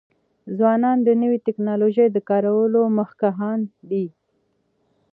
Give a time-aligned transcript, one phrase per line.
[0.57, 3.59] ځوانان د نوې ټکنالوژۍ د کارولو مخکښان
[3.89, 4.05] دي.